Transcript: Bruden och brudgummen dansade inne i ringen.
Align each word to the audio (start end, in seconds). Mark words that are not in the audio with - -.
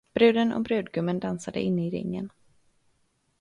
Bruden 0.13 0.53
och 0.53 0.61
brudgummen 0.61 1.19
dansade 1.19 1.61
inne 1.61 1.87
i 1.87 1.89
ringen. 1.91 2.29